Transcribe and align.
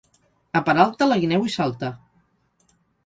A 0.59 0.61
Peralta, 0.69 1.07
la 1.11 1.19
guineu 1.25 1.45
hi 1.49 1.53
salta. 1.57 1.93